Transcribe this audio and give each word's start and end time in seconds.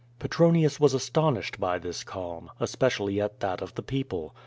Petronius 0.17 0.79
was 0.79 0.95
astonished 0.95 1.59
by 1.59 1.77
this 1.77 2.03
calm— 2.03 2.49
especially 2.59 3.21
at 3.21 3.39
that 3.39 3.61
of 3.61 3.75
the 3.75 3.83
people. 3.83 4.33